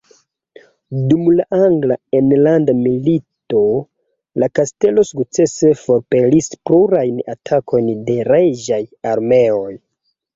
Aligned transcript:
Dum 1.09 1.25
la 1.39 1.43
angla 1.65 1.97
enlanda 2.19 2.73
milito 2.77 3.59
la 4.43 4.49
kastelo 4.59 5.03
sukcese 5.09 5.71
forpelis 5.81 6.49
plurajn 6.71 7.21
atakojn 7.35 7.93
de 8.09 8.17
reĝaj 8.31 8.81
armeoj. 9.13 9.71